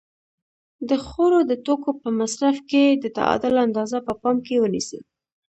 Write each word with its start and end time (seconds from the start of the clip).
د 0.89 0.91
خوړو 1.05 1.39
د 1.49 1.51
توکو 1.65 1.91
په 2.01 2.09
مصرف 2.19 2.57
کې 2.69 2.83
د 3.03 3.05
تعادل 3.17 3.53
اندازه 3.65 3.97
په 4.07 4.13
پام 4.21 4.37
کې 4.45 4.55
ونیسئ. 4.63 4.99